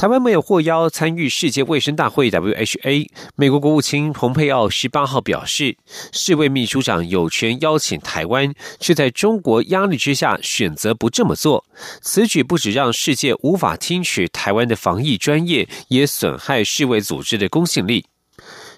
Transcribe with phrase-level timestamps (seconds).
[0.00, 3.10] 台湾没有获邀参与世界卫生大会 （WHA）。
[3.36, 5.76] 美国国务卿蓬佩奥十八号表示，
[6.10, 11.66] 世卫秘书长有权邀请台湾，却在中国压力之下选择不这么做。
[12.00, 18.06] 此举不止让世界无法听取台湾的防疫专业，也损害世卫组织的公信力。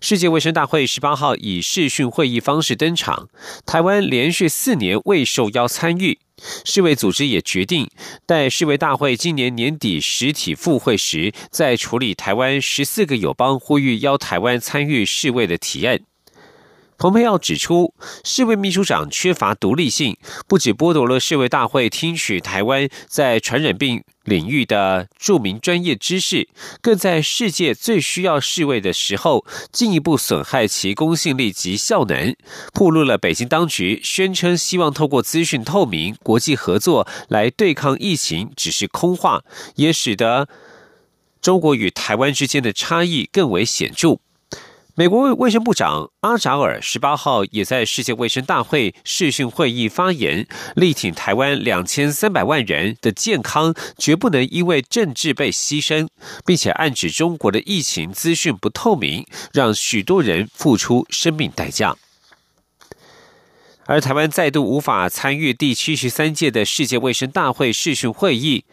[0.01, 3.29] 世界卫生大会十八号以视讯会议方式登场，
[3.65, 6.19] 台湾连续四年未受邀参与。
[6.65, 7.89] 世卫组织也决定，
[8.27, 16.01] 待世卫大会今年年底实体复会时，在处理台湾十四个友邦呼吁邀台湾参与世卫的提案。
[17.03, 17.93] 蓬佩奥指出，
[18.23, 26.49] 世卫秘书长缺乏独立性，不止剥夺了世卫大会听取台湾在传染病领域的著名专业知识，
[26.81, 32.37] 更在世界最需要世卫的时候，进一步损害其公信力及效能，
[32.73, 39.43] 暴露了北京当局宣称希望透过资讯透明、国际合作来对抗疫情只是空话，
[39.75, 40.47] 也使得
[41.41, 44.21] 中国与台湾之间的差异更为显著。
[44.95, 56.09] 美国卫生部长阿扎尔十八号也在世界卫生大会视讯会议发言，力挺台湾两千三百万人的健康绝不能因为政治被牺牲，
[56.45, 61.97] 并且暗指中国的疫情资讯不透明，让许多人付出生命代价。
[63.87, 68.67] 而台湾再度无法参与第七十三届的世界卫生大会视讯会议。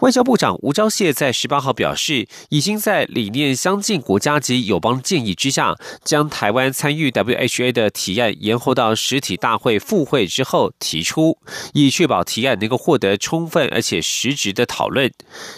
[0.00, 11.38] 外交部长吴钊燮在十八号表示，已经在理念相近国家及友邦建议之下，将台湾参与 WHA 的提案延后到实体大会复会之后提出，
[11.74, 15.10] 以确保提案能够获得充分而且实质的讨论。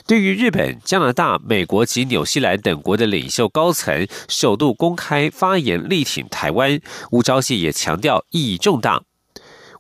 [0.07, 6.81] 对于日本、加拿大、美国及纽西兰等国的领袖高层首度公开发言力挺台湾，
[7.11, 9.03] 吴钊燮也强调意义重大。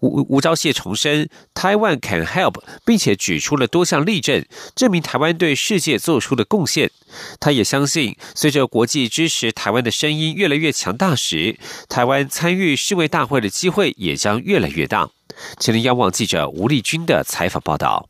[0.01, 4.45] 吴吴钊燮重申台湾 can help，并且举出了多项例证，
[4.75, 6.91] 证明台湾对世界做出的贡献。
[7.39, 11.59] 他也相信，随着国际支持台湾的声音越来越强大时，
[11.89, 15.11] 台湾参与世卫大会的机会也将越来越大。
[15.59, 18.09] 请您仰望记者吴丽君的采访报道。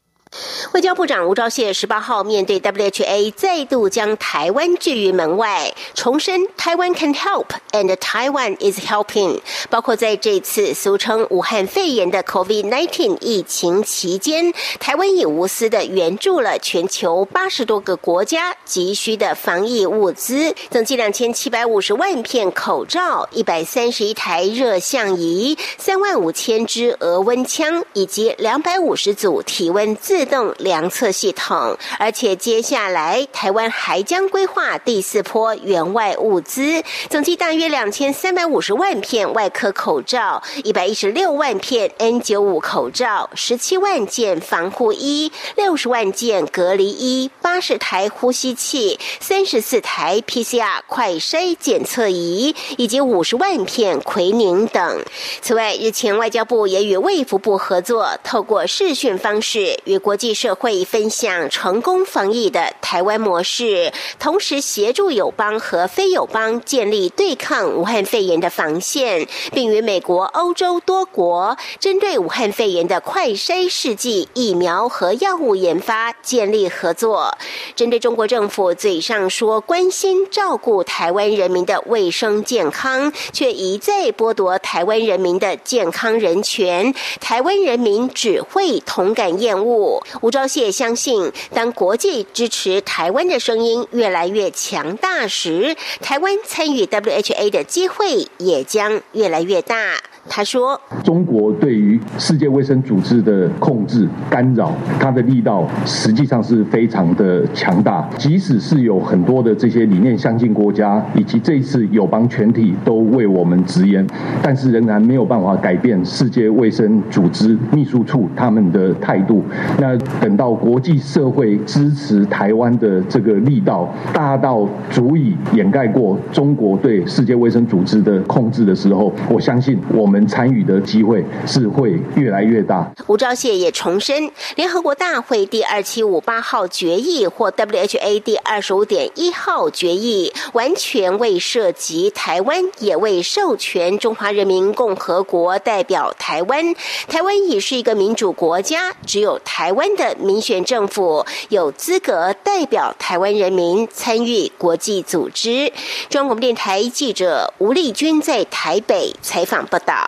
[0.73, 9.41] 外交部长吴钊燮十八号面对 WHA 再度将台湾拒于门外，重申台湾 can help and Taiwan is helping。
[9.69, 30.20] 包括在这次俗称武汉肺炎的 COVID-19 疫情期间，台湾也无私的援助了全球八十多个国家急需的防疫物资，总计两千七百五十万片口罩、一百三十一台热像仪、三万五千支额温枪以及两百五十组体温自。
[30.21, 55.03] 自动量测系统，而且接下来台湾还将规划第四波援外物资，总计大约两千三百五十万片外科口罩，一百一十六万片 N 九五口罩，十七万件防护衣，六十万件隔离衣，八十台呼吸器，三十四台 PCR 快筛检测仪，以及五十万片奎宁等。
[55.41, 60.10] 此外，日前外交部也与卫福部合作，透过视讯方式与国。
[60.11, 77.39] 国际社会分享成功防疫的台湾模式，同时协助友邦和非友邦建立对抗武汉肺炎的防线，并与美国、欧洲多国针对武汉肺炎的快筛试剂、疫苗和药物研发建立合作。
[77.77, 90.00] 针对中国政府嘴上说关心照顾台湾人民的卫生健康，却一再剥夺台湾人民的健康人权，台湾人民只会同感厌恶。
[90.21, 100.01] 吴钊燮相信，当国际支持台湾的声音越来越强大时，台湾参与 WHA 的机会也将越来越大。
[100.33, 108.09] 他说：“中国对于世界卫生组织的控制干扰，它的力道实际上是非常的强大。
[108.17, 114.07] 即使是有很多的这些理念相近国家，以及这一次友邦全体都为我们直言，
[114.41, 119.43] 但是仍然没有办法改变世界卫生组织秘书处他们的态度。
[119.81, 132.91] 那等到国际社会支持台湾的这个力道大到足以掩盖过中国对世界卫生组织的控制的时候，我相信我们。”参与的机会是会越来越大。
[133.07, 146.75] 吴钊燮也重申，联合国大会第二七五八号决议或 WHA 第二十五点一号决议，完全未涉及台湾，也未授权中华人民共和国代表台湾。
[147.09, 155.73] 台湾已是一个民主国家，只有台湾的民选政府有资格代表台湾人民参与国际组织。
[156.09, 160.00] 中广电台记者吴丽君在台北采访报道。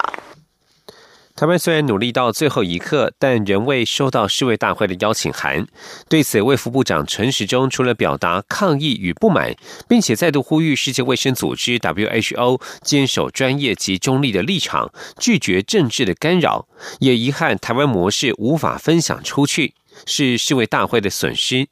[1.34, 5.66] 台湾虽然努力到最后一刻，但仍未收到世卫大会的邀请函。
[6.08, 9.56] 对此，卫副部长陈时中除了表达抗议与不满，
[9.88, 16.68] 并且再度呼吁世界卫生组织 （WHO） 坚守专业及中立的立场，拒绝政治的干扰，
[17.00, 19.74] 也遗憾台湾模式无法分享出去。
[20.06, 21.68] 是世卫大会的损失。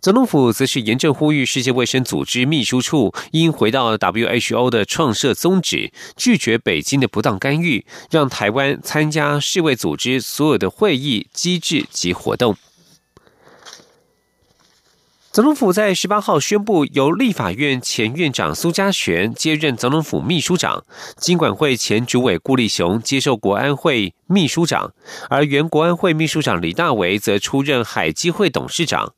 [0.00, 12.56] 总统府则是严正呼吁世界卫生组织秘书处应回到 WHO 的创设宗旨，拒绝北京的不当干预，让台湾参加世卫组织所有的会议、机制及活动。
[15.32, 20.82] 总统府在十八号宣布，由立法院前院长苏家全接任总统府秘书长，
[21.18, 24.92] 经管会前主委顾立雄接受国安会秘书长，
[25.28, 29.12] 而原国安会秘书长李大为则出任海基会董事长。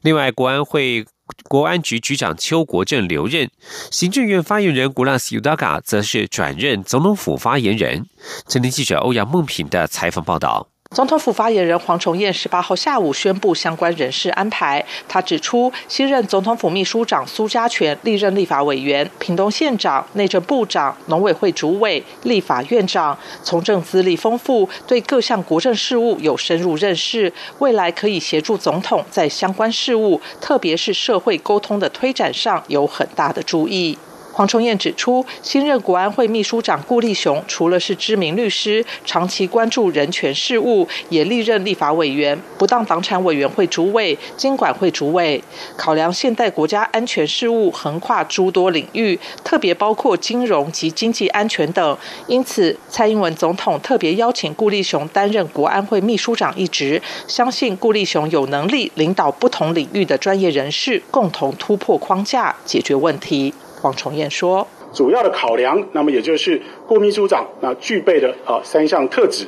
[0.00, 1.04] 另外，国安会
[1.46, 3.50] 国安局局长邱国正留任，
[3.90, 8.06] 行政院发言人古拉斯尤达嘎则是转任总统府发言人。
[8.46, 10.68] 今天记者欧阳梦平的采访报道。
[10.96, 14.82] 总统府发言人黄崇彦十八号下午宣布相关人事安排。
[15.06, 33.98] 他指出，新任总统府秘书长苏家全历任立法委员、屏东县长、内政部长、农委会主委、立法院长，从政资历丰富，对各项国政事务有深入认识，未来可以协助总统在相关事务，特别是社会沟通的推展上有很大的注意。
[34.38, 45.42] 黄崇彦指出，新任国安会秘书长顾立雄除了是知名律师，长期关注人权事务，也历任立法委员、不当房产委员会主委、经管会主委。
[45.76, 51.98] 考量现代国家安全事务横跨诸多领域，特别包括金融及经济安全等，
[52.28, 63.52] 因此蔡英文总统特别邀请顾立雄担任国安会秘书长一职，相信顾立雄有能力领导不同领域的专业人士，共同突破框架，解决问题。
[63.80, 69.46] 黄崇彦说：“主要的考量，那么也就是顾秘书长那具备的啊三项特质。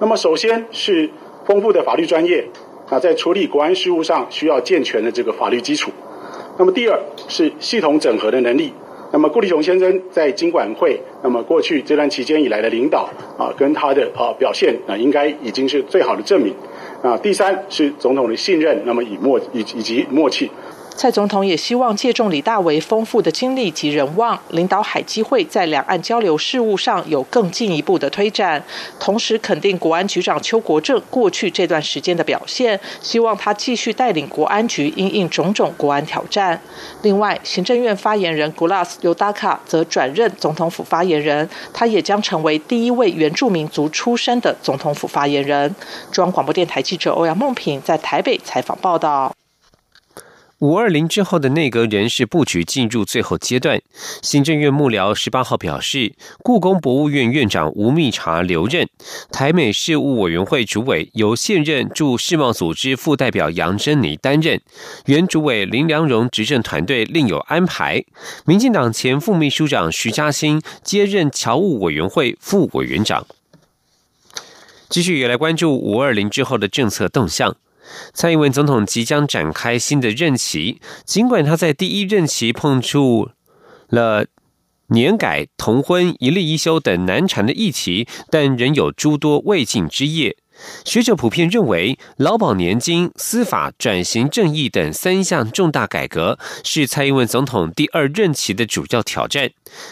[0.00, 1.10] 那么首先是
[1.44, 2.48] 丰富的法律专业
[2.88, 5.90] 啊，在处理国安事务上需要健全的这个法律基础。
[6.58, 8.72] 那么第二是系统整合的能力。
[9.12, 13.08] 那么顾立雄先生在经管会，那么过去这段期间以来的领导
[13.38, 16.52] 啊，跟他的啊表现啊，应该已经是最好的证明。
[17.02, 20.50] 啊，第三是总统的信任，那么以默以以及默契。”
[20.96, 28.64] 蔡总统也希望借重李大为丰富的经历及人望，领导海基会在两岸交流事务上有更进一步的推展。
[28.98, 36.58] 同时肯定国安局长邱国正过去这段时间的表现，希望他继续带领国安局应应种种国安挑战。
[37.02, 45.74] 另外，行政院发言人 Gulas Yodaka 则转任总统府发言人，他也将成为第一位原住民族出身的总统府发言人。
[46.10, 49.30] 中央广播电台记者欧阳梦平在台北采访报道。
[50.60, 53.78] 五二零之后的内阁人事布局进入最后阶段。
[54.22, 58.88] 行政院幕僚十八号表示，故宫博物院院长吴密察留任，
[59.30, 64.62] 台美事务委员会主委由现任驻世贸组织副代表杨珍妮担任，
[65.04, 68.02] 原主委林良荣执政团队另有安排。
[68.46, 73.26] 民进党前副秘书长徐嘉欣接任侨务委员会副委员长。
[74.88, 77.56] 继续也来关注五二零之后的政策动向。
[78.12, 83.30] 蔡英文总统即将展开新的任期，尽管他在第一任期碰触
[83.88, 84.26] 了
[84.88, 90.36] 年改、同婚、一例一休等难缠的议题，但仍有诸多未尽之业。
[90.84, 99.50] 学者普遍认为，劳保年金、司法转型正义等三项重大改革是蔡英文总统第二任期的主要挑战。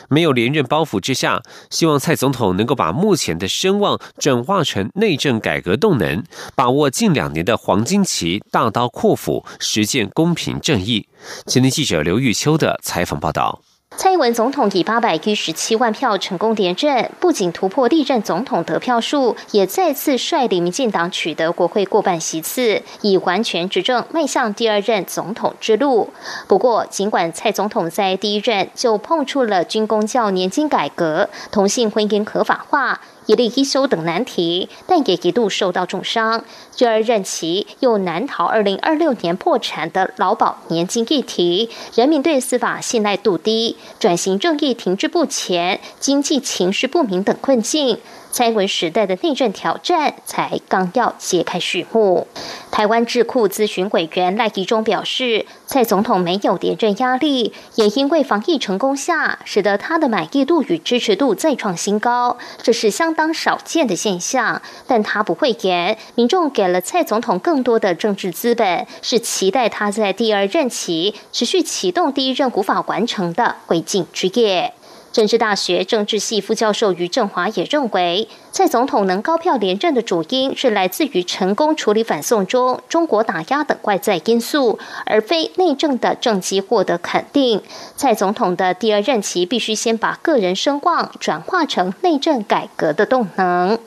[0.09, 11.06] 没有连任包袱之下，希望蔡总统能够把目前的声望转化成内政改革动能，把握近两年的黄金期，大刀阔斧实践公平正义。
[11.47, 13.61] 前天记者刘玉秋的采访报道。
[13.96, 26.10] 蔡英文总统以八百一十七万票成功连任，不仅突破历任总统得票数，也再次率领民进党取得国会过半席次，以完全执政迈向第二任总统之路。
[26.48, 33.00] 不过，尽管蔡总统在第一任就碰触了军工教年金改革、同性婚姻合法化。
[33.26, 36.45] 一例一休等难题，但也一度受到重伤。
[36.71, 47.99] 继而任其又难逃二零二六年破产的劳保年金议题，人民对司法信赖度低，转型正义停滞不前、经济情势不明等困境。
[48.35, 52.26] 蔡文时代的内政挑战才刚要揭开序幕。
[52.73, 64.61] 台湾智库咨询委员赖宜中表示，蔡总统没有连任压力，也因为防疫成功下，使得他的满意度与支持度再创新高，这是相当少见的现象。
[64.88, 74.75] 但他不会言，民众给了蔡总统更多的政治资本，是期待他在第二任期持续启动第一任无法完成的未尽之业。
[75.14, 87.62] 政治大学政治系副教授于正华也认为，蔡总统能高票连任的主因是来自于成功处理反送中、中国打压等外在因素，而非内政的政绩获得肯定。
[87.94, 93.78] 蔡总统的第二任期必须先把个人声望转化成内政改革的动能。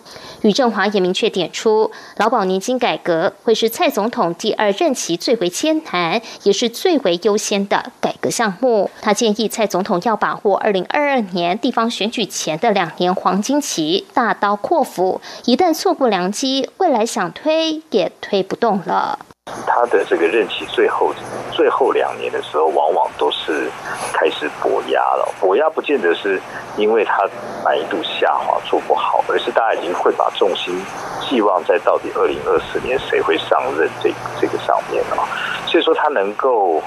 [0.44, 8.90] 于正华也明确点出，劳保年金改革会是蔡总统第二任期最为艰难，也是最为优先的改革项目。
[9.02, 15.22] 他建议蔡总统要把握二零二二年地方选举前的两年黄金期，大刀阔斧。
[15.46, 19.20] 一旦错过良机，未来想推也推不动了。
[19.66, 21.14] 他的这个任期最后
[21.54, 23.72] 最后两年的时候，往往都是
[24.12, 25.34] 开始博压了。
[25.40, 26.42] 博压不见得是
[26.76, 27.24] 因为他
[27.64, 30.78] 满意度下滑做不好，而是大家已经会把重心
[31.22, 35.26] 寄望在到底二零二四年谁会上任这这个上面了。
[35.66, 36.84] 所以说他能够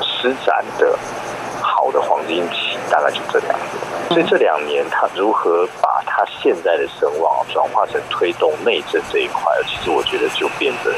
[0.00, 0.96] 施展的
[1.60, 4.08] 好的黄金期，大概就这两年。
[4.08, 10.92] 所以这两年他如何把他现在的声望转化成推动内政这一块，其实我觉得就变得。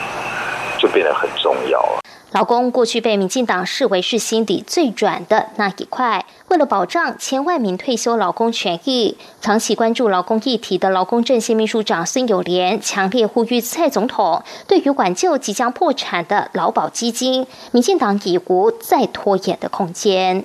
[0.78, 2.00] 就变得很重要了。
[2.32, 20.44] 劳工过去被民进党视为是心底最软的那一块，为了保障千万名退休劳工权益，长期关注劳工议题的劳工阵线秘书长孙友莲强烈呼吁蔡总统，对于挽救即将破产的劳保基金，民进党已无再拖延的空间。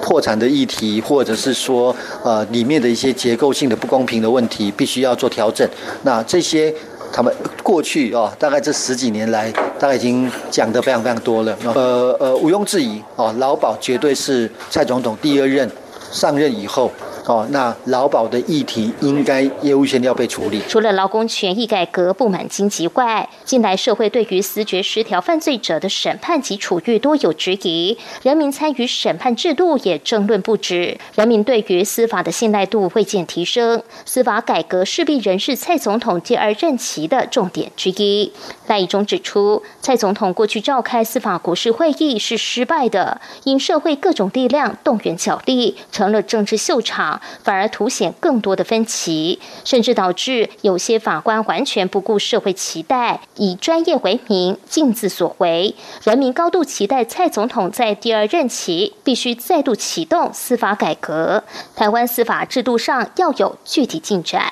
[0.00, 1.94] 破产的议题，或者是说
[2.24, 5.68] 呃里面的一些结构性的不公平的问题，必须要做调整。
[6.02, 6.74] 那这些。
[7.14, 7.30] 他们
[7.62, 11.54] 过去哦，大概这十几年来，大概已经讲得非常非常多了。
[11.74, 15.70] 呃呃，毋庸置疑哦，劳保绝对是蔡总统第二任
[16.10, 16.90] 上任以后。
[17.26, 20.60] 哦，那劳保的议题应该优先要被处理。
[20.68, 33.82] 除了劳工权益改革不满经济外，近来社会对于思觉失调犯罪者的审判及处遇多有质疑，人民参与审判制度也争论不止，人民对于司法的信赖度未见提升。
[34.04, 38.32] 司法改革势必仍是蔡总统第二任期的重点之一。
[38.66, 47.11] 赖以中指出，蔡总统过去召开司法国事会议是失败的，因社会各种力量动员角力，成了政治秀场。
[47.42, 55.74] 反而凸显更多的分歧，甚至导致有些法官完全不顾社会期待，以专业为名，尽自所为。
[56.04, 61.42] 人民高度期待蔡总统在第二任期必须再度启动司法改革，
[61.74, 64.50] 台湾司法制度上要有具体进展。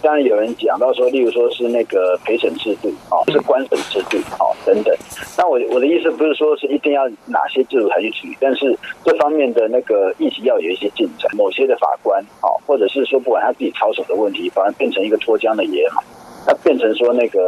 [0.00, 4.94] 当然有人讲到说，例如说是那个陪审制度，哦，是官审制度，哦，等等。
[5.36, 11.28] 那我我的意思不是说是一定要哪些制度才去处理，但是这方面的那个议题要有一些进展。
[11.34, 16.02] 某些的法法官，哦，或者是说不管他自己操守的问题，反而变成一个脱缰的野马，
[16.46, 17.40] 他变成说那个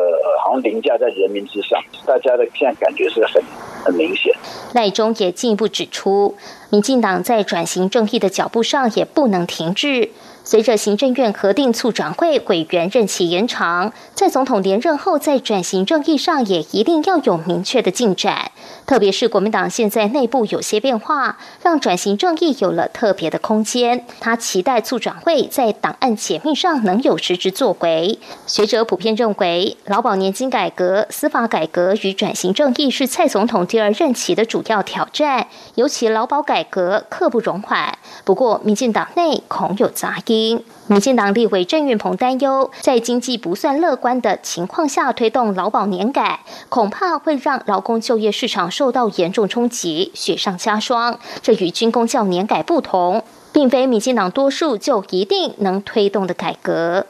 [0.42, 3.42] 好像凌驾在人民之上，大家的现在感觉是很
[3.84, 4.32] 很明显。
[4.72, 6.36] 赖中也进一步指出，
[6.70, 10.10] 民进党在转型正义的脚步上也不能停滞。
[10.50, 18.50] 随着行政院核定促转会委员任期延长，在总统连任后，在转型正义上也一定要有明确的进展。
[18.84, 24.04] 特别是国民党现在内部有些变化，让转型正义有了特别的空间。
[24.18, 28.18] 他期待促转会在档案解密上能有实质作为。
[28.48, 37.96] 学者普遍认为，劳保年金改革、司法改革与转型正义是蔡总统第二任期的主要挑战，尤其劳保改革刻不容缓。
[38.24, 40.39] 不过，民进党内恐有杂音。
[40.86, 51.18] 民进党立委郑运鹏担忧，在经济不算乐观的情况下推动劳保年改，恐怕会让劳工就业市场受到严重冲击，雪上加霜。
[51.42, 57.06] 这与军工教年改不同，并非民进党多数就一定能推动的改革。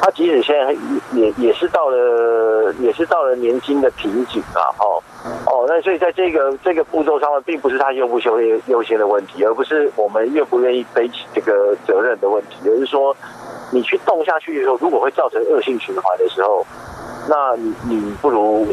[0.00, 0.72] 他即使现在
[1.12, 4.64] 也也是到了，也是到了年金的瓶颈啊！
[4.78, 5.02] 哦
[5.44, 13.14] 哦，那所以在这个这个步骤上面，并不是他优不优优优先的问题，而不是我们愿不愿意背起这个责任的问题，也就是说
[13.70, 16.64] 你去动下去的时候，如果会造成恶性循环的时候，
[17.28, 18.66] 那你你不如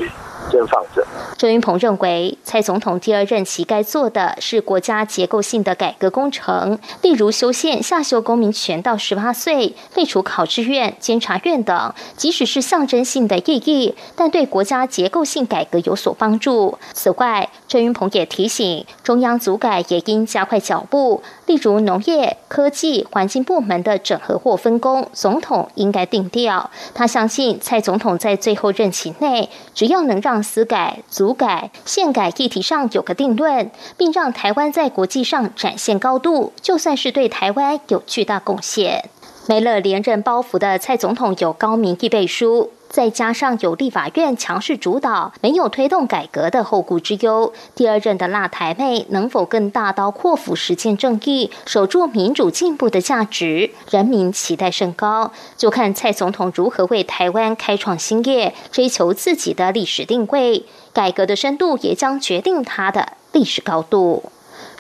[0.52, 1.06] 先放着。
[1.38, 16.78] 郑云鹏认为，蔡总统第二任期该做的是国家结构性的改革工程，例如修宪下修公民权到十八岁、废除考试院、监察院等，即使是象征性的意义，但对国家结构性改革有所帮助。
[16.94, 26.70] 此外，郑云鹏也提醒，中央组改也应加快脚步，例如农业、科技、环境部门的整合或分工，总统应该定调。
[26.94, 39.10] 他相信，蔡总统在最后任期内，只要能让司改、组改、宪改议题上有个定论，并让台湾在国际上展现高度，就算是对台湾有巨大贡献。
[39.48, 42.72] 没了连任包袱的蔡总统有高民意背书。
[42.96, 53.72] 再加上有立法院强势主导，没有推动改革的后顾之忧，第二任的辣台妹能否更大刀阔斧实践正义，守住民主进步的价值？
[53.92, 60.64] 人民期待甚高，就看蔡总统如何为台湾开创新业，追求自己的历史定位。
[60.94, 64.32] 改革的深度也将决定他的历史高度。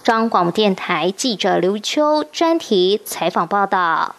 [0.03, 4.15] 中央广播电台记者刘秋专题采访报道。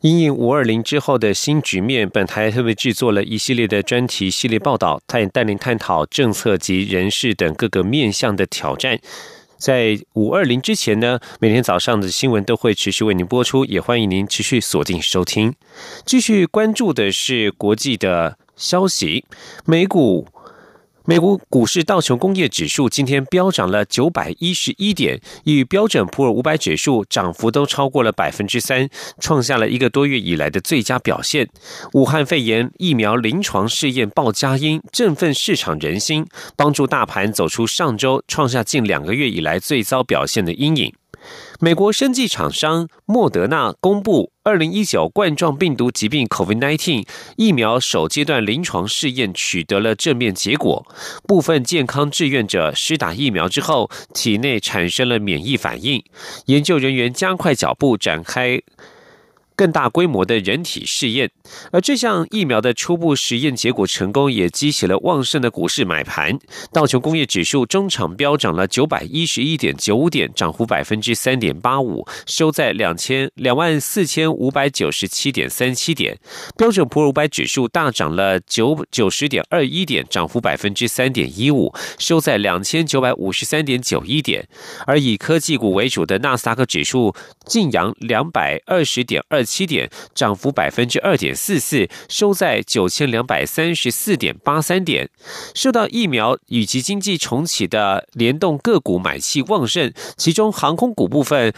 [0.00, 8.98] 因应五二零之后的新局面，本台特别制作了一系列的专题系列报道，它也带领探讨政策及人事等各个面向的挑战。
[9.56, 15.54] 在五二零之前呢，每天早上的新闻都会持续为您播出，也欢迎您持续锁定收听。
[16.04, 19.24] 继续关注的是国际的消息，
[19.64, 20.28] 美股。
[21.08, 28.88] 美国股市道琼工业指数今天飙涨了九百一十一点，与标准普尔五百指数涨幅都超过了百分之三，
[29.20, 31.48] 创下了一个多月以来的最佳表现。
[31.92, 40.92] 武汉肺炎疫苗临床试验报佳音，振奋市场人心，帮助大盘走出上周创下近两个月以来最糟表现的阴影。
[41.60, 47.06] 美国生技厂商莫德纳公布，二零一九冠状病毒疾病 （COVID-19）
[47.36, 50.86] 疫苗首阶段临床试验取得了正面结果，
[51.26, 56.04] 部分健康志愿者施打疫苗之后，体内产生了免疫反应。
[56.46, 58.60] 研究人员加快脚步展开。
[59.56, 61.30] 更大规模的人体试验，
[61.72, 66.38] 而这项疫苗的初步实验结果成功，也激起了旺盛的股市买盘。
[66.70, 76.18] 道琼工业指数中场飙涨了九百一十一点九五点，涨幅百分之三点八五，收在两千两万四千五百九十七点三七点。
[76.58, 84.46] 标准普尔五百指数大涨了九九十点二一点，涨幅百分之三点一五，收在两千九百五十三点九一点。
[84.86, 87.14] 而以科技股为主的纳斯达克指数
[87.46, 89.45] 晋扬两百二十点二。
[89.46, 95.08] 七点，涨幅百分之二点四四，收在九千两百三十四点八三点。
[95.54, 99.92] 受到疫苗以及经济重启的联动，个股买气旺盛。
[100.16, 101.54] 其中航空股部分，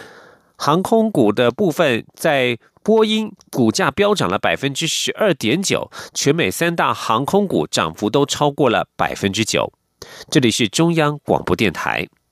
[0.56, 9.72] 航空股的部分在波音股价飙涨了百分之十二点九，全美三大航空股涨幅都超过了百分之九。
[10.30, 12.08] 这里是中央广播电台。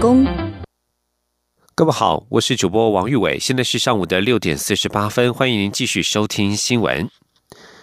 [0.00, 7.10] 各位好，我是主播王玉伟，现在是上午的六点四十八分，欢迎您继续收听新闻。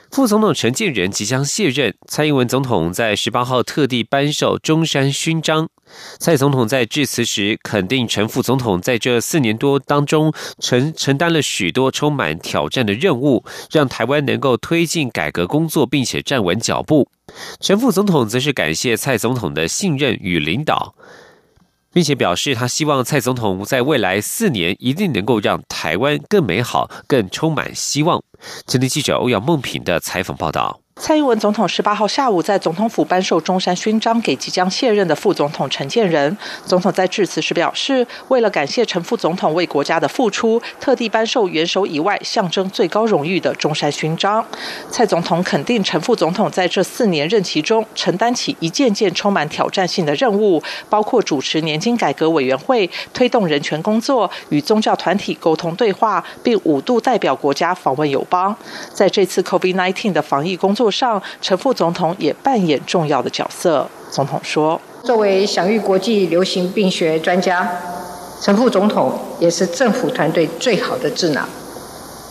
[0.10, 5.70] 副总统陈建仁即将卸任，蔡英文总统在十八号特地颁授中山勋章。
[6.18, 17.08] 蔡总统在致辞时肯定陈副总统在这四年多当中承承担了许多充满挑战的任务，让台湾能够推进改革工作，并且站稳脚步。
[17.60, 20.96] 陈副总统则是感谢蔡总统的信任与领导。
[21.98, 28.22] 并且表示，他希望蔡总统在未来四年一定能够让台湾更美好、更充满希望。
[28.68, 30.80] 今天记者欧阳梦平的采访报道。
[31.00, 36.36] 蔡英文总统十八号下午在总统府颁授中山勋章给即将卸任的副总统陈建仁。
[36.66, 44.44] 总统在致辞时表示，为了感谢陈副总统为国家的付出，特地颁授元首以外象征最高荣誉的中山勋章。
[44.90, 58.56] 蔡总统肯定陈副总统在这四年任期中承担起一件件充满挑战性的任务，包括主持年金改革委员会、推动人权工作、与宗教团体沟通对话，并五度代表国家访问友邦。
[58.92, 60.87] 在这次 COVID-19 的防疫工作。
[60.90, 63.88] 上，陈副总统也扮演重要的角色。
[64.10, 67.70] 总统说：“作为享誉国际流行病学专家，
[68.42, 71.48] 陈副总统也是政府团队最好的智囊。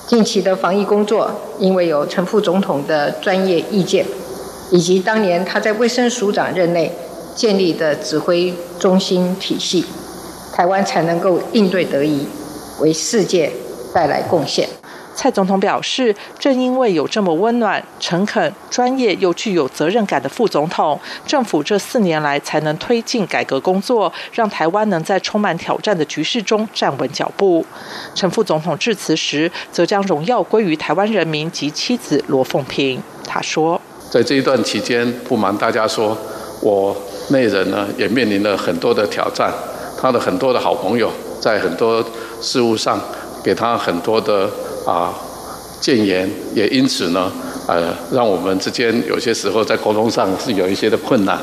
[0.06, 4.06] 近期的防疫工作，因为有陈副总统的专业意见，
[4.70, 6.90] 以及当年他在卫生署长任内
[7.34, 9.84] 建立的指挥中心体系，
[10.54, 12.26] 台湾才能够应对得宜，
[12.80, 13.52] 为世界
[13.92, 14.68] 带来贡献。
[15.16, 27.64] 蔡总统表示，正因为有这么温暖、诚恳、专业又具有责任感的副总统，政府这四年来才能推进改革工作，让台湾能在充满挑战的局势中站稳脚步。
[28.14, 33.02] 陈副总统致辞时，则将荣耀归于台湾人民及妻子罗凤萍。
[33.26, 36.14] 他说：“在这一段期间，不瞒大家说，
[36.60, 36.94] 我
[37.30, 39.50] 内人呢也面临了很多的挑战，
[39.98, 42.04] 他的很多的好朋友在很多
[42.42, 43.00] 事务上
[43.42, 44.50] 给他很多的。”
[44.86, 45.12] 啊，
[45.80, 47.30] 谏言也因此呢，
[47.66, 51.38] 呃，让我们之间有些时候在沟通上是有一些的困难。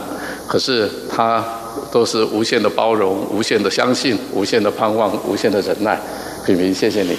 [0.47, 1.43] 可是他
[1.91, 5.99] 都是无限的包容、无限的相信、无限的盼望、无限的忍耐。
[6.45, 7.17] 品平，谢谢你，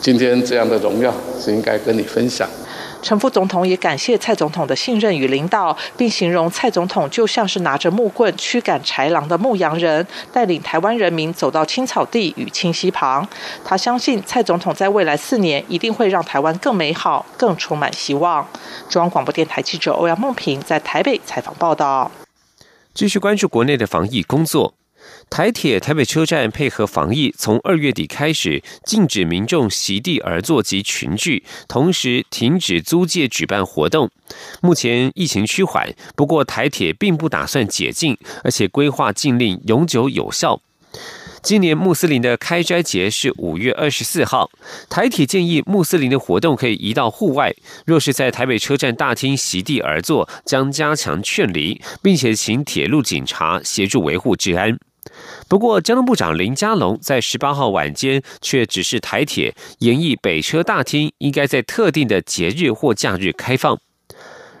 [0.00, 2.48] 今天这样的荣耀是应该跟你分享。
[3.06, 13.24] 陈副总统也感谢蔡总统的信任与领导，并形容蔡总统就像是拿着木棍驱赶豺狼的牧羊人，带领台湾人民走到青草地与清溪旁。
[13.64, 18.44] 他相信蔡总统在未来四年一定会让台湾更美好、更充满希望。
[18.88, 22.10] 中央广播电台记者欧阳梦平在台北采访报道。
[22.92, 24.74] 继续关注国内的防疫工作。
[25.28, 34.10] 台铁台北车站配合防疫，从二月底开始禁止民众席地而坐及群聚，同时停止租借举办活动。
[34.62, 40.60] 目前疫情趋缓，不过台铁并不打算解禁，而且规划禁令永久有效。
[41.42, 44.50] 今年穆斯林的开斋节是五月二十四号，
[44.88, 47.54] 台铁建议穆斯林的活动可以移到户外。
[47.84, 54.76] 若是在台北车站大厅席地而坐，将加强劝离，并且请铁路警察协助维护治安。
[55.48, 63.78] 不过，交通部长林佳龙在十八号晚间却指示台铁演绎北车大厅应该在特定的节日或假日开放。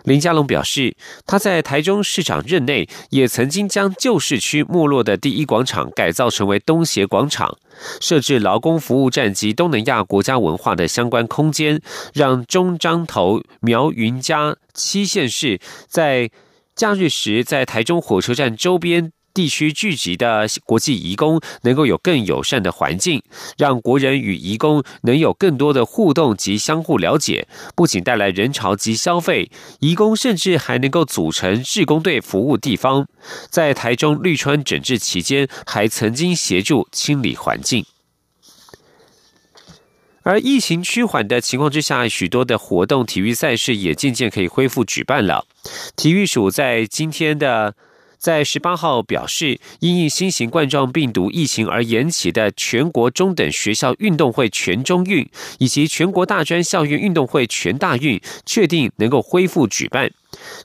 [0.04, 7.58] 林佳龙表示，他在台中市长任内也曾经将旧市区没落的第一广场改造成为东协广场，
[8.00, 11.82] 设置劳工服务站及东南亚国家文化的相关空间，
[12.14, 16.30] 让中彰投苗云嘉七县市在
[16.76, 19.10] 假日时在台中火车站周边。
[19.36, 23.22] 地区聚集的国际移工能够有更友善的环境，
[23.58, 33.06] 让国人与移工能有更多的互动及相互了解，不仅带来人潮及消费，移工甚至还能够组成志工队服务地方。
[33.50, 37.84] 在台中绿川整治期间，还曾经协助清理环境。
[40.22, 45.46] 而疫情趋缓的情况之下，许多的活动、体育赛事也渐渐可以恢复举办了。
[45.94, 47.74] 体育署在今天的。
[48.18, 60.10] 在十八号表示，因应新型冠状病毒疫情而延期的全国中等学校运动会全中运以及全国大专校院运动会全大运，确定能够恢复举办。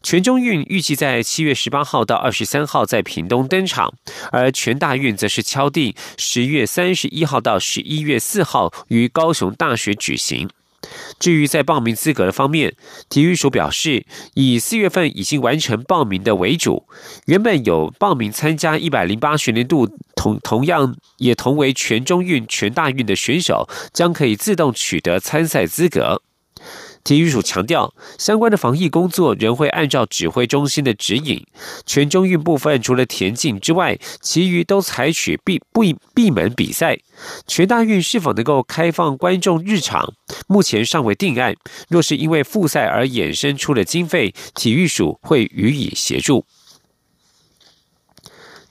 [0.01, 3.93] 全中运预计在七月十八号到二十三号在屏东登场，
[4.31, 10.49] 而全大运则是敲定十月三十一号到十一月四号于高雄大学举行。
[11.19, 12.75] 至于在报名资格的方面，
[13.09, 16.87] 体育署表示，以四月份已经完成报名的为主。
[17.25, 26.21] 原本有报名参加一百零八学年度同同样也同为全中运、全大运的选手，将可以自动取得参赛资格。
[27.03, 31.45] 体育署强调，相关的防疫工作仍会按照指挥中心的指引。
[31.85, 36.97] 全中运部分除了田径之外，其余都采取闭闭闭门比赛。
[37.47, 40.13] 全大运是否能够开放观众入场，
[40.47, 41.55] 目前尚未定案。
[41.89, 46.45] 若是因为复赛而衍生出的经费，体育署会予以协助。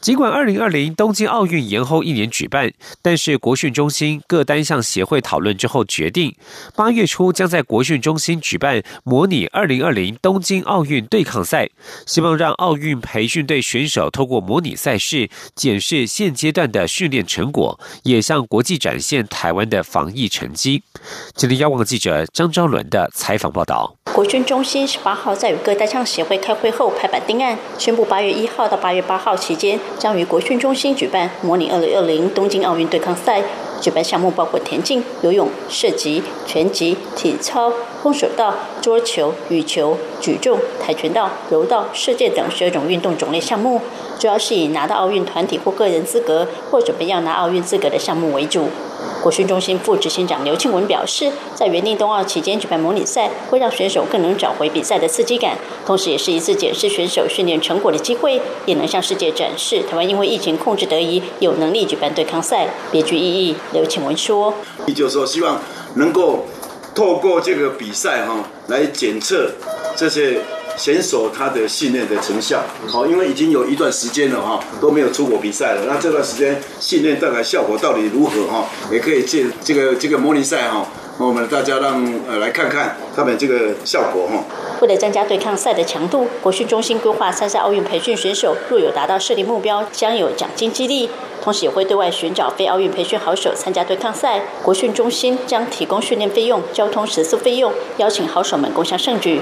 [0.01, 6.35] 尽管二零二零东京奥运延后一年举办，但是国训中心各单项协会讨论之后决定，
[6.75, 11.69] 八月初将在国训中心举办模拟二零二零东京奥运对抗赛，
[12.07, 20.83] 希望让奥运培训队选手透过模拟赛事检视现阶段的训练成果，也向国际展现台湾的防疫成绩。
[21.35, 24.00] 今天，央广记者张昭伦的采访报道。
[24.13, 29.79] 国训中心十八号在与各单项协会开会后拍板定案，宣布八月一号到八月八号期间。
[29.99, 33.41] 将于国训中心举办模拟二零二零东京奥运对抗赛，
[33.81, 43.81] 举办项目包括田径、游泳、射击、拳击、体操、空手道、桌球、羽球、举重、跆拳道、柔道、射箭等十二种运动种类项目，
[44.19, 48.67] 主要是以拿到奥运团体或个人资格，或准备要拿奥运资格的项目为主。
[49.23, 63.57] 国训中心副执行长刘庆文表示，在原定冬奥期间举办模拟赛，会让选手更能找回比赛的刺激感，同时也是一次检视选手训练成果的机会，也能向世界展示台湾因为疫情控制得宜，有能力举办对抗赛，别具意义。
[63.73, 64.55] 刘庆文说
[64.97, 65.61] ：“就是说，希望
[65.97, 66.47] 能够
[66.95, 69.53] 透过这个比赛哈，来检测
[69.97, 70.41] 这些
[70.77, 72.63] 选手他的训练的成效。
[72.87, 75.83] 好，因为已经有一段时间了哈，都没有出国比赛了。
[75.87, 78.69] 那这段时间训练带来效果到底如何哈？
[78.91, 80.87] 也可以借这个这个模拟赛哈，
[81.19, 84.45] 我们大家让呃来看看他们这个效果哈。
[84.81, 91.11] 为了增加对抗赛的强度，国训中心规划参赛奥运培训选手，若有达到设定目标，将有奖金激励。
[91.43, 94.43] 同时也会对外寻找非奥运培训好手参加对抗赛。
[94.63, 99.41] 国训中心将提供训练费用、交通食宿费用，邀请好手们共享盛举。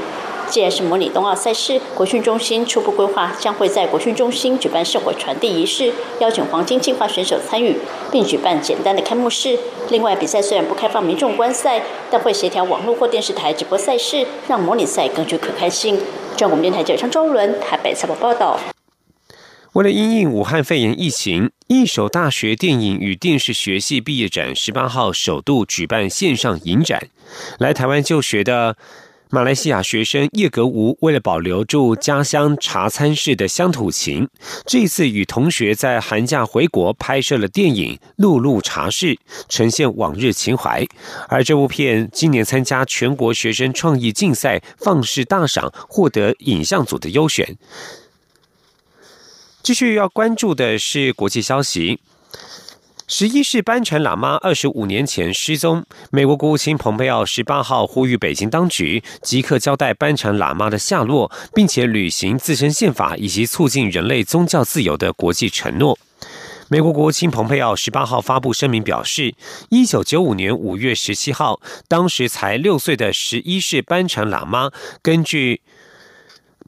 [0.51, 7.77] 既然是模拟冬奥赛事，国训中心初步规划将会在国训中心举办圣火传递仪式，邀请黄金计划选手参与，
[8.11, 9.59] 并举办简单的开幕式。
[9.91, 15.99] 另外，比赛虽然不开放民众观赛，但会协调网络或电视台直播赛事，让模拟赛更具可看性。
[16.37, 18.59] 中广电台记者张周伦台北采访报道。
[19.75, 27.09] 为了因应武汉肺炎疫情，一手大学电影与电视学系毕业展十八号首度举办线上影展。
[27.59, 28.77] 来台湾就学的
[29.31, 34.27] 马来西亚学生叶格吴，为了保留住家乡茶餐室的乡土情，
[34.65, 39.09] 这次与同学在寒假回国拍摄了电影《露露茶室》，
[39.47, 40.87] 呈现往日情怀。
[41.29, 47.59] 而这部片今年参加全国学生创意竞赛放视大赏，获得影像组的优选。
[49.63, 52.01] 继续要关注的是国际消息。
[53.11, 65.99] 十一世班禅喇嘛二十五年前失踪，美国国务卿蓬佩奥十八号呼吁北京当局即刻交代班禅喇嘛的下落，并且履行自身宪法以及促进人类宗教自由的国际承诺。
[66.69, 69.35] 美国国务卿蓬佩奥十八号发布声明表示，
[69.71, 75.63] 一九九五年五月十七号，当时才六岁的十一世班禅喇嘛根据。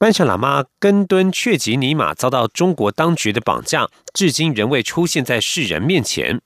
[0.01, 6.41] 班禅喇嘛根敦却吉尼玛遭到中国当局的绑架，至今仍未出现在世人面前。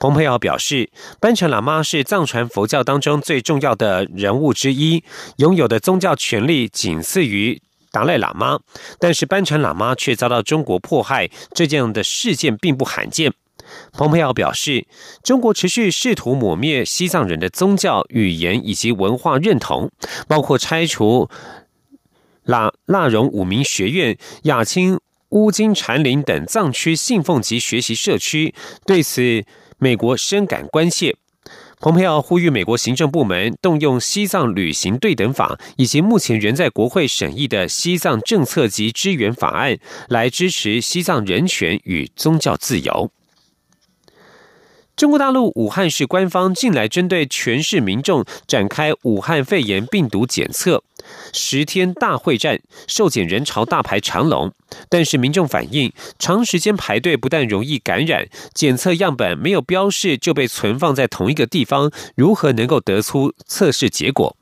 [0.00, 5.04] 蓬佩奥表示，班禅喇嘛是藏传佛教当中最重要的人物之一，
[5.36, 8.58] 拥有的宗教权力仅次于达赖喇嘛，
[8.98, 13.32] 但是班禅喇嘛却遭到中国迫害，这样的事件并不罕见。
[13.92, 14.88] 蓬佩奥表示，
[15.22, 19.88] 中国持续试图抹灭西藏人的宗教、语言以及文化认同，
[20.26, 21.30] 包括拆除。
[22.48, 28.54] 腊腊荣五名学院、雅青乌金禅林等藏区信奉及学习社区，
[28.86, 29.44] 对此
[29.76, 31.14] 美国深感关切。
[31.78, 43.12] 蓬佩奥呼吁美国行政部门动用西藏旅行对等法以及目前仍在国会审议的西藏政策及支援法案，来支持西藏人权与宗教自由。
[44.98, 50.82] 中国大陆武汉市官方近来针对全市民众展开武汉肺炎病毒检测，
[51.32, 54.52] 十天大会战，受检人潮大排长龙。
[54.88, 64.36] 但是民众反映，长时间排队不但容易感染，检测样本没有标示就被存放在同一个地方，如何能够得出测试结果？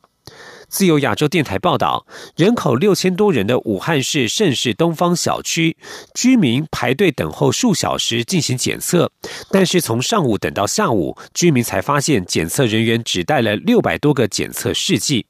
[0.68, 5.76] 自由亚洲电台报道，人口六千多人的武汉市盛世东方小区
[6.14, 9.11] 居民排队等候数小时进行检测，
[9.50, 15.26] 但是从上午等到下午，居民才发现检测人员只带了六百多个检测试剂。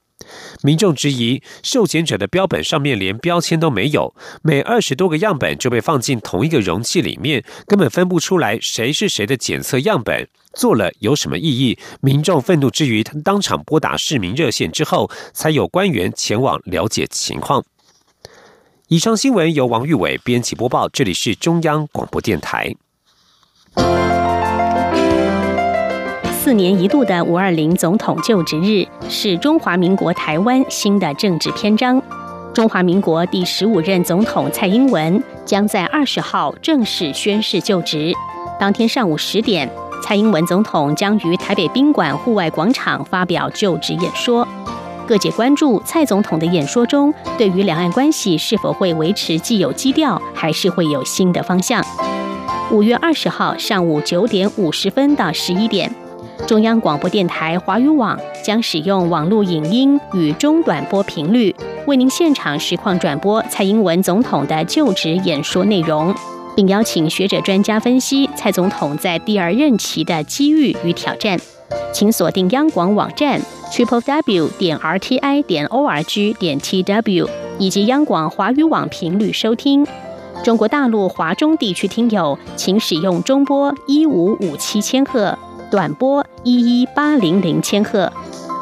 [0.63, 10.29] 民众质疑，受检者的标本上面连标签都没有，每二十多个样本就被放进同一个容器里面，根本分不出来谁是谁的检测样本。
[10.55, 11.79] 做了有什么意义？
[12.01, 17.63] 民众愤怒之余，他当场拨打市民热线之后，才有官员前往了解情况。
[18.89, 22.75] 以上新闻由王玉伟编辑播报，这里是中央广播电台。
[26.47, 32.01] 四年一度的五二零总统就职日是中华民国台湾新的政治篇章。
[32.55, 38.13] 中华民国第十五任总统蔡英文将在二十号正式宣誓就职。
[38.61, 39.69] 当天上午十点，
[40.05, 44.47] 蔡英文总统将于台北宾馆户外广场发表就职演说。
[45.05, 51.85] 各界关注蔡总统的演说中，对于两岸关系是否会维持既有基调，还是会有新的方向。
[52.71, 55.93] 五月二十号上午九点五十分到十一点。
[56.47, 61.53] 中央广播电台华语网将使用网络影音与中短波频率，
[61.89, 66.15] 为您现场实况转播蔡英文总统的就职演说内容，
[66.55, 71.37] 并邀请学者专家分析蔡总统在第二任期的机遇与挑战。
[71.93, 73.41] 请锁定央广网站
[73.73, 77.29] triple w 点 r t i 点 o r g 点 t w
[77.59, 79.85] 以及央广华语网频率收听。
[80.45, 85.37] 中国大陆华中地区听友，请使用中波一五五七千赫。
[85.69, 88.13] 短波一一八零零千赫，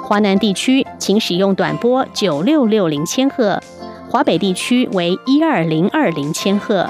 [0.06, 3.60] 华南地区请使用短波九六六零千赫，
[4.08, 6.88] 华北地区为一二零二零千赫，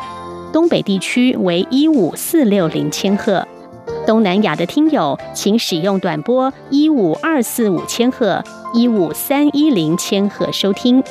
[0.53, 3.45] 东北地区为一五四六零千赫，
[4.07, 8.41] 东南亚的听友请使用短波一五二四五千赫、
[8.73, 11.03] 一五三一零千赫收听。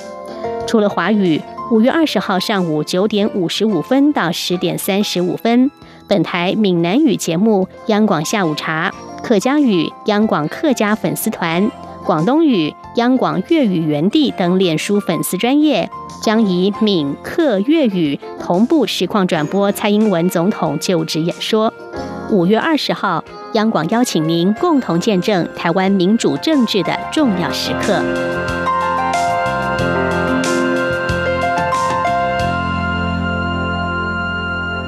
[0.65, 1.41] 除了华语，
[1.74, 5.69] 五月二十号上午九点五十五分到十点三十五分，
[6.08, 8.89] 本台闽南语节目《央广下午茶》，
[9.24, 11.64] 客家语《央广客家粉丝团》。
[12.06, 15.90] 广东语、央广粤语原地等脸书粉丝专业
[16.22, 21.74] 将以闽客粤语同步实况转播蔡英文总统就职演说。
[22.30, 28.62] 五月二十号，央广邀请您共同见证台湾民主政治的重要时刻。